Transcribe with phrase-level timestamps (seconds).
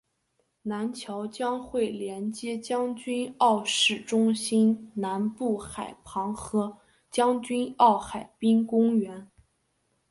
[0.63, 6.75] 南桥将会连接将军澳市中心南部海旁和
[7.11, 9.29] 将军澳海滨公园。